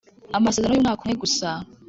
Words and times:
amasezerano 0.37 0.75
y’umwaka 0.75 1.01
umwe 1.03 1.15
gusa 1.23 1.49